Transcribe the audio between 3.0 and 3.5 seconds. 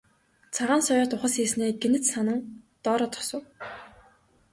зогсов.